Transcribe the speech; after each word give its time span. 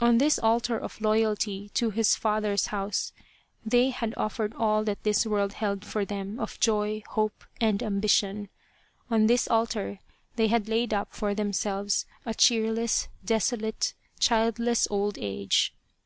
On 0.00 0.16
this 0.16 0.38
altar 0.38 0.78
of 0.78 1.02
loyalty 1.02 1.68
to 1.74 1.90
216 1.92 2.30
Loyal, 2.32 2.38
Even 2.38 2.46
Unto 2.46 2.56
Death 2.56 2.62
his 2.62 2.70
father's 2.70 2.80
house 2.80 3.12
they 3.66 3.90
had 3.90 4.14
offered 4.16 4.54
all 4.54 4.84
that 4.84 5.02
this 5.02 5.26
world 5.26 5.52
held 5.52 5.84
for 5.84 6.06
them 6.06 6.40
of 6.40 6.58
joy, 6.60 7.02
hope, 7.10 7.44
and 7.60 7.82
ambition. 7.82 8.48
On 9.10 9.26
this 9.26 9.46
altar 9.46 10.00
they 10.36 10.46
had 10.46 10.66
laid 10.70 10.94
up 10.94 11.12
for 11.14 11.34
themselves 11.34 12.06
a 12.24 12.32
cheerless, 12.32 13.08
desolate, 13.22 13.92
childless 14.18 14.88
old 14.90 15.18
age. 15.18 15.74